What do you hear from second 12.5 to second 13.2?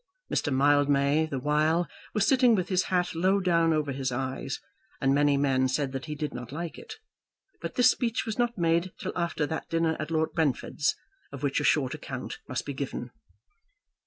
be given.